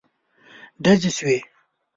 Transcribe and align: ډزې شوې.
ډزې 0.83 1.11
شوې. 1.17 1.37